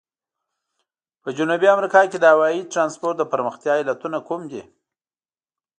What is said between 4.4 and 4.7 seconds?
دي؟